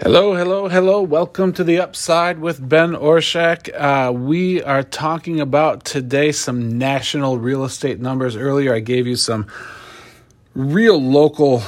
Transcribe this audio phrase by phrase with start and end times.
[0.00, 1.02] Hello, hello, hello.
[1.02, 3.70] Welcome to the Upside with Ben Orshak.
[3.74, 8.34] Uh, we are talking about today some national real estate numbers.
[8.34, 9.46] Earlier, I gave you some
[10.54, 11.62] real local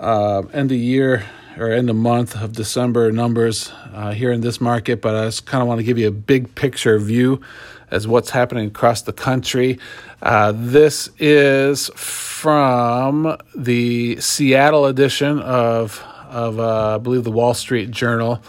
[0.00, 1.26] uh, end of year
[1.58, 5.44] or end of month of December numbers uh, here in this market, but I just
[5.44, 7.42] kind of want to give you a big picture view
[7.90, 9.78] as what's happening across the country.
[10.22, 16.02] Uh, this is from the Seattle edition of
[16.36, 18.42] of uh, I believe the Wall Street Journal.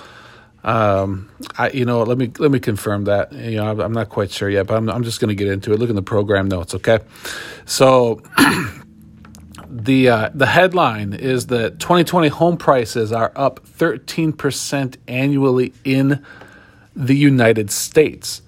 [0.64, 4.30] Um, I you know let me let me confirm that you know I'm not quite
[4.30, 5.80] sure yet, but I'm I'm just going to get into it.
[5.80, 7.00] Look in the program notes, okay?
[7.66, 8.22] So.
[9.70, 16.26] the uh, the headline is that 2020 home prices are up 13% annually in
[16.96, 18.42] the United States.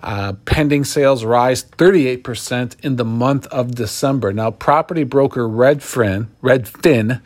[0.00, 4.32] Uh, pending sales rise 38% in the month of December.
[4.32, 7.20] Now, property broker Redfin, Redfin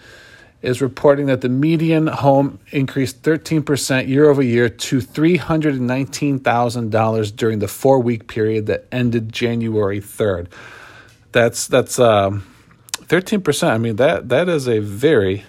[0.61, 7.69] is reporting that the median home increased 13% year over year to $319,000 during the
[7.69, 10.49] four week period that ended January 3rd.
[11.31, 12.43] That's that's um,
[12.93, 13.69] 13%.
[13.69, 15.45] I mean that that is a very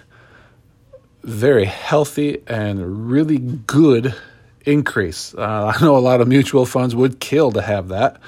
[1.22, 4.14] very healthy and really good
[4.64, 5.34] increase.
[5.34, 8.20] Uh, I know a lot of mutual funds would kill to have that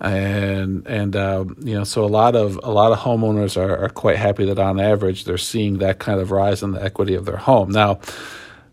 [0.00, 3.88] and and uh, you know so a lot of a lot of homeowners are, are
[3.88, 7.24] quite happy that on average they're seeing that kind of rise in the equity of
[7.24, 7.98] their home now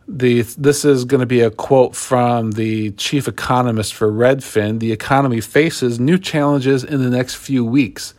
[0.07, 4.91] the this is going to be a quote from the chief economist for Redfin the
[4.91, 8.13] economy faces new challenges in the next few weeks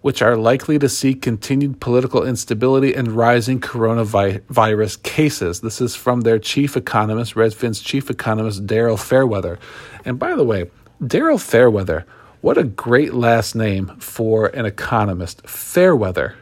[0.00, 5.60] which are likely to see continued political instability and rising coronavirus cases.
[5.60, 9.58] This is from their chief economist, Redfin's chief economist, Daryl Fairweather.
[10.04, 10.70] And by the way,
[11.02, 12.06] Daryl Fairweather
[12.40, 15.46] what a great last name for an economist.
[15.46, 16.36] Fairweather.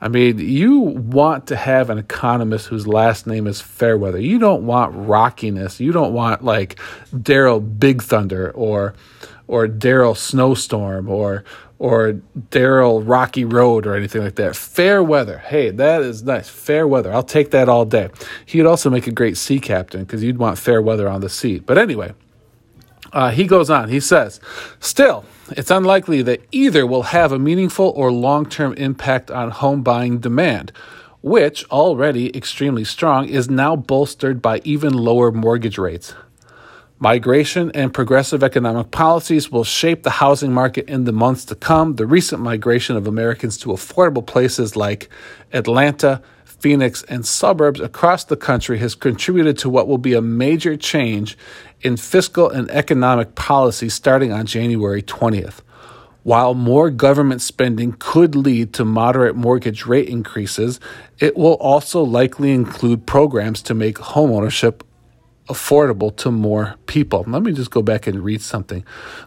[0.00, 4.20] I mean, you want to have an economist whose last name is Fairweather.
[4.20, 5.80] You don't want rockiness.
[5.80, 6.78] You don't want like
[7.14, 8.94] Daryl Big Thunder or
[9.48, 11.44] or Daryl Snowstorm or
[11.78, 12.20] or
[12.50, 14.56] Daryl Rocky Road or anything like that.
[14.56, 15.38] Fair weather.
[15.38, 16.48] Hey, that is nice.
[16.48, 17.12] Fair weather.
[17.12, 18.10] I'll take that all day.
[18.46, 21.58] He'd also make a great sea captain because you'd want fair weather on the sea.
[21.58, 22.14] But anyway,
[23.12, 24.40] uh, he goes on, he says,
[24.80, 29.82] Still, it's unlikely that either will have a meaningful or long term impact on home
[29.82, 30.72] buying demand,
[31.22, 36.14] which, already extremely strong, is now bolstered by even lower mortgage rates.
[36.98, 41.96] Migration and progressive economic policies will shape the housing market in the months to come.
[41.96, 45.10] The recent migration of Americans to affordable places like
[45.52, 46.22] Atlanta,
[46.66, 51.38] Phoenix, and suburbs across the country has contributed to what will be a major change
[51.82, 55.60] in fiscal and economic policy starting on January 20th.
[56.24, 60.80] While more government spending could lead to moderate mortgage rate increases,
[61.20, 64.80] it will also likely include programs to make homeownership
[65.48, 67.24] affordable to more people.
[67.26, 68.84] Let me just go back and read something.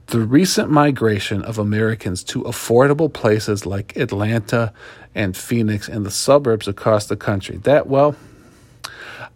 [0.07, 4.73] The recent migration of Americans to affordable places like Atlanta
[5.15, 7.57] and Phoenix and the suburbs across the country.
[7.57, 8.15] That, well,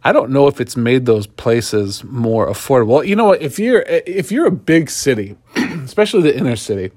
[0.03, 3.05] I don't know if it's made those places more affordable.
[3.07, 3.41] You know what?
[3.41, 6.91] If you're if you're a big city, especially the inner city,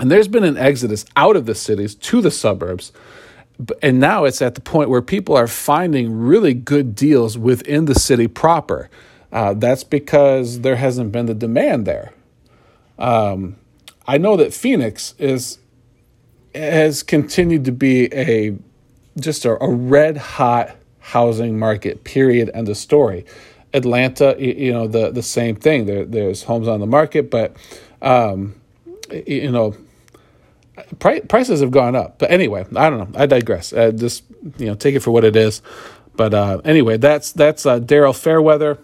[0.00, 2.92] and there's been an exodus out of the cities to the suburbs,
[3.82, 7.94] and now it's at the point where people are finding really good deals within the
[7.94, 8.90] city proper.
[9.32, 12.12] Uh, that's because there hasn't been the demand there.
[12.98, 13.56] Um,
[14.06, 15.58] I know that Phoenix is
[16.54, 18.56] has continued to be a
[19.18, 22.04] just a, a red hot housing market.
[22.04, 22.50] Period.
[22.54, 23.24] End of story.
[23.72, 25.86] Atlanta, you know the the same thing.
[25.86, 27.56] There, there's homes on the market, but
[28.02, 28.54] um,
[29.26, 29.76] you know
[30.98, 32.18] prices have gone up.
[32.18, 33.20] But anyway, I don't know.
[33.20, 33.72] I digress.
[33.72, 34.24] Uh, just
[34.58, 35.62] you know, take it for what it is.
[36.16, 38.78] But uh, anyway, that's that's uh, Daryl Fairweather.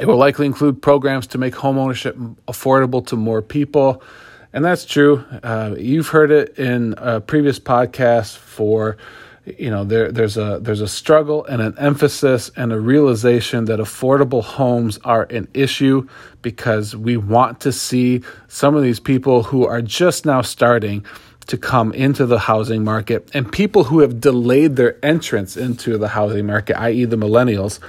[0.00, 4.02] It will likely include programs to make homeownership affordable to more people,
[4.52, 5.24] and that's true.
[5.42, 8.96] Uh, you've heard it in a previous podcast for
[9.46, 13.78] you know there there's a there's a struggle and an emphasis and a realization that
[13.78, 16.08] affordable homes are an issue
[16.42, 21.04] because we want to see some of these people who are just now starting
[21.46, 26.08] to come into the housing market and people who have delayed their entrance into the
[26.08, 27.04] housing market i.e.
[27.04, 27.80] the millennials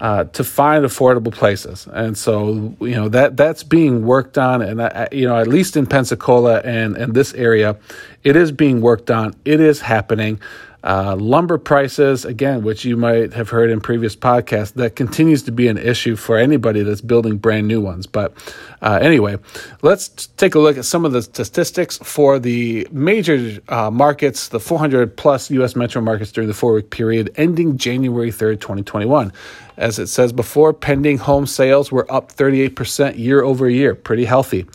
[0.00, 4.80] uh, to find affordable places, and so you know that that's being worked on, and
[4.80, 7.76] uh, you know at least in Pensacola and and this area,
[8.24, 9.34] it is being worked on.
[9.44, 10.40] It is happening.
[10.82, 15.52] Uh, lumber prices, again, which you might have heard in previous podcasts, that continues to
[15.52, 18.06] be an issue for anybody that's building brand new ones.
[18.06, 18.32] But
[18.80, 19.36] uh, anyway,
[19.82, 24.60] let's take a look at some of the statistics for the major uh, markets, the
[24.60, 25.76] 400 plus U.S.
[25.76, 29.32] metro markets during the four week period ending January 3rd, 2021.
[29.76, 34.66] As it says before, pending home sales were up 38% year over year, pretty healthy.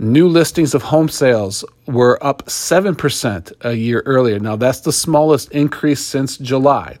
[0.00, 4.38] New listings of home sales were up 7% a year earlier.
[4.38, 6.96] Now, that's the smallest increase since July.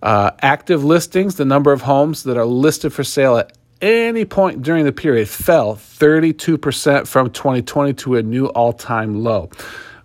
[0.00, 4.62] Uh, active listings, the number of homes that are listed for sale at any point
[4.62, 9.50] during the period, fell 32% from 2020 to a new all time low,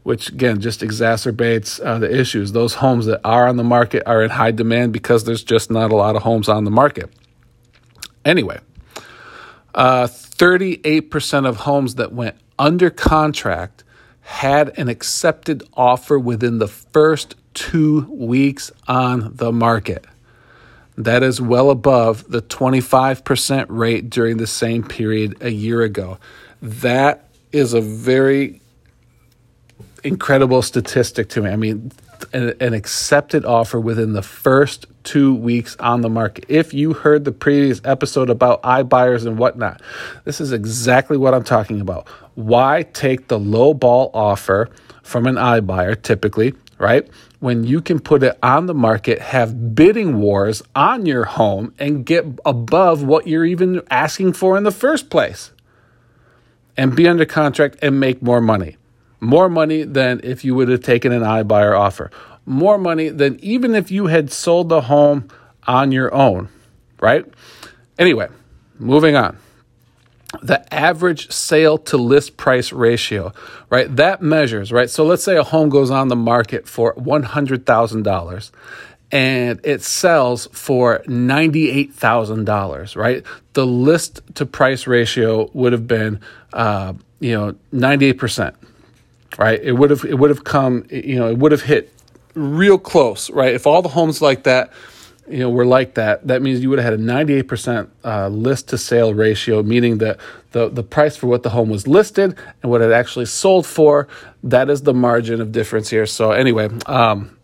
[0.02, 2.54] which again just exacerbates uh, the issues.
[2.54, 5.92] Those homes that are on the market are in high demand because there's just not
[5.92, 7.14] a lot of homes on the market.
[8.26, 8.60] Anyway,
[9.76, 13.84] uh, 38% of homes that went under contract
[14.22, 20.06] had an accepted offer within the first two weeks on the market.
[20.98, 26.20] That is well above the 25% rate during the same period a year ago.
[26.62, 28.62] That is a very
[30.04, 31.50] incredible statistic to me.
[31.50, 31.92] I mean,
[32.34, 36.46] an, an accepted offer within the first two weeks on the market.
[36.48, 39.82] If you heard the previous episode about iBuyers and whatnot,
[40.26, 42.08] this is exactly what I'm talking about.
[42.36, 44.70] Why take the low ball offer
[45.04, 47.08] from an iBuyer typically, right?
[47.40, 52.06] When you can put it on the market, have bidding wars on your home, and
[52.06, 55.52] get above what you're even asking for in the first place,
[56.78, 58.78] and be under contract and make more money.
[59.20, 62.12] More money than if you would have taken an iBuyer offer.
[62.46, 65.28] More money than even if you had sold the home
[65.68, 66.50] on your own,
[67.02, 67.26] right?
[67.98, 68.28] Anyway,
[68.78, 69.38] moving on.
[70.42, 73.34] The average sale to list price ratio,
[73.70, 73.94] right?
[73.94, 74.90] That measures, right?
[74.90, 78.52] So let's say a home goes on the market for $100,000
[79.12, 83.24] and it sells for $98,000, right?
[83.54, 86.20] The list to price ratio would have been,
[86.54, 88.54] uh, you know, 98%
[89.40, 89.60] right?
[89.64, 91.92] It would have it would have come, you know, it would have hit
[92.36, 93.54] real close, right?
[93.54, 94.72] If all the homes like that,
[95.28, 98.70] you know, were like that, that means you would have had a 98% uh, list
[98.70, 100.20] to sale ratio, meaning that
[100.52, 104.08] the, the price for what the home was listed and what it actually sold for,
[104.44, 106.06] that is the margin of difference here.
[106.06, 107.38] So anyway, um,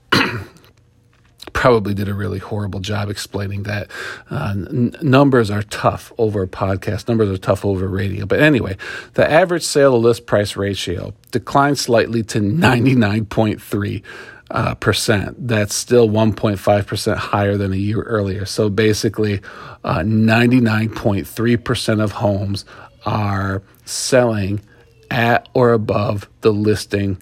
[1.55, 3.89] probably did a really horrible job explaining that.
[4.29, 8.25] Uh, n- numbers are tough over a podcast, numbers are tough over radio.
[8.25, 8.77] But anyway,
[9.13, 14.03] the average sale to list price ratio declined slightly to 99.3.
[14.51, 15.47] Uh, percent.
[15.47, 18.45] That's still 1.5 percent higher than a year earlier.
[18.45, 19.41] So basically,
[19.83, 22.63] uh, 99.3 percent of homes
[23.07, 24.61] are selling
[25.09, 27.17] at or above the listing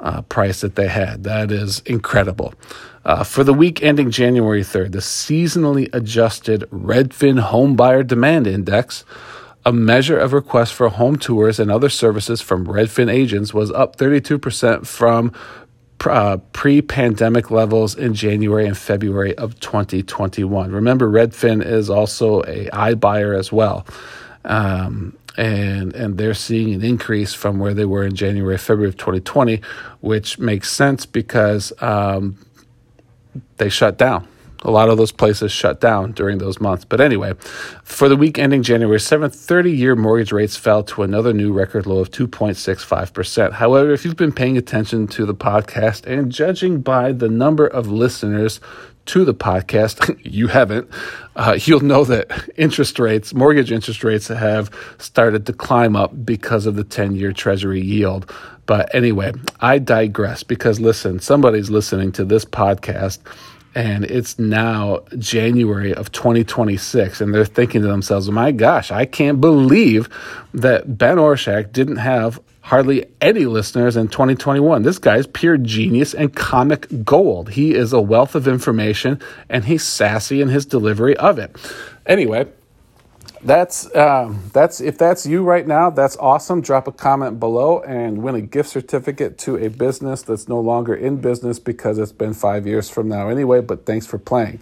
[0.00, 1.24] uh, price that they had.
[1.24, 2.54] That is incredible.
[3.04, 9.04] Uh, for the week ending January 3rd, the seasonally adjusted Redfin Home Buyer Demand Index,
[9.66, 13.96] a measure of requests for home tours and other services from Redfin agents, was up
[13.96, 15.32] 32% from
[16.06, 20.72] uh, pre pandemic levels in January and February of 2021.
[20.72, 23.86] Remember, Redfin is also a iBuyer as well.
[24.44, 28.96] Um, and and they're seeing an increase from where they were in January, February of
[28.96, 29.60] 2020,
[30.00, 32.36] which makes sense because um,
[33.56, 34.28] they shut down.
[34.66, 36.86] A lot of those places shut down during those months.
[36.86, 37.34] But anyway,
[37.82, 41.86] for the week ending January 7th, 30 year mortgage rates fell to another new record
[41.86, 43.52] low of 2.65%.
[43.52, 47.88] However, if you've been paying attention to the podcast and judging by the number of
[47.88, 48.58] listeners
[49.06, 50.88] to the podcast, you haven't,
[51.36, 56.66] uh, you'll know that interest rates, mortgage interest rates, have started to climb up because
[56.66, 58.30] of the 10 year Treasury yield.
[58.66, 63.18] But anyway, I digress because listen, somebody's listening to this podcast
[63.74, 69.40] and it's now January of 2026, and they're thinking to themselves, my gosh, I can't
[69.40, 70.08] believe
[70.52, 74.82] that Ben Orshak didn't have hardly any listeners in 2021.
[74.82, 77.50] This guy's pure genius and comic gold.
[77.50, 81.54] He is a wealth of information, and he's sassy in his delivery of it.
[82.06, 82.46] Anyway,
[83.44, 86.62] that's um, that's if that's you right now, that's awesome.
[86.62, 90.94] Drop a comment below and win a gift certificate to a business that's no longer
[90.94, 93.60] in business because it's been five years from now anyway.
[93.60, 94.60] But thanks for playing.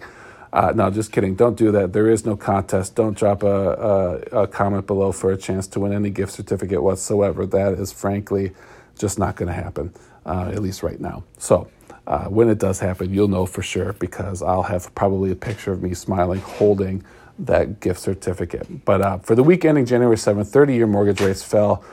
[0.53, 1.35] Uh, no, just kidding.
[1.35, 1.93] Don't do that.
[1.93, 2.95] There is no contest.
[2.95, 6.83] Don't drop a, a, a comment below for a chance to win any gift certificate
[6.83, 7.45] whatsoever.
[7.45, 8.53] That is frankly
[8.99, 9.93] just not going to happen,
[10.25, 11.23] uh, at least right now.
[11.37, 11.69] So.
[12.07, 15.71] Uh, when it does happen, you'll know for sure because I'll have probably a picture
[15.71, 17.03] of me smiling holding
[17.47, 18.85] that gift certificate.
[18.85, 21.83] But uh, for the week ending January 7th, 30 year mortgage rates fell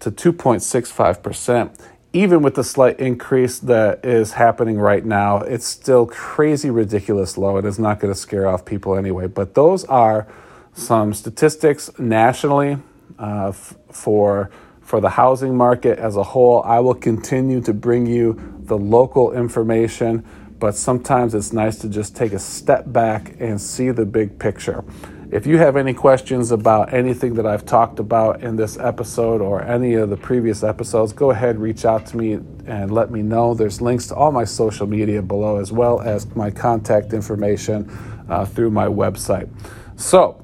[0.00, 1.70] to 2.65%.
[2.12, 7.56] even with the slight increase that is happening right now, it's still crazy, ridiculous low.
[7.58, 9.28] It is not going to scare off people anyway.
[9.28, 10.28] But those are
[10.74, 12.78] some statistics nationally
[13.18, 14.50] uh, f- for
[14.82, 16.62] for the housing market as a whole.
[16.64, 20.24] I will continue to bring you the local information,
[20.62, 24.84] but sometimes it's nice to just take a step back and see the big picture.
[25.32, 29.60] If you have any questions about anything that I've talked about in this episode or
[29.64, 33.54] any of the previous episodes, go ahead, reach out to me and let me know.
[33.54, 37.90] There's links to all my social media below, as well as my contact information
[38.28, 39.50] uh, through my website.
[39.96, 40.40] So,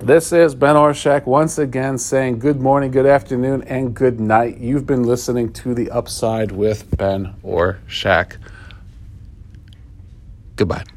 [0.00, 4.56] this is Ben Orshak once again saying good morning, good afternoon, and good night.
[4.56, 8.38] You've been listening to The Upside with Ben Orshak.
[10.56, 10.93] Goodbye.